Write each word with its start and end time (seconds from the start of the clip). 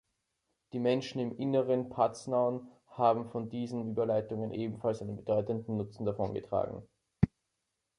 Die 0.73 0.79
Menschen 0.79 1.21
im 1.21 1.31
inneren 1.37 1.89
Paznaun 1.89 2.67
haben 2.87 3.29
von 3.29 3.51
diesen 3.51 3.91
Überleitungen 3.91 4.51
ebenfalls 4.51 4.99
einen 5.03 5.15
bedeutenden 5.15 5.77
Nutzen 5.77 6.07
davongetragen. 6.07 6.81